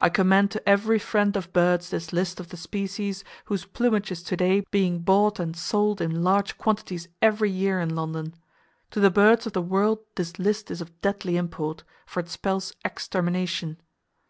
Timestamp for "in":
6.00-6.24, 7.78-7.94